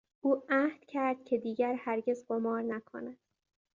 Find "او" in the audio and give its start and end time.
0.21-0.43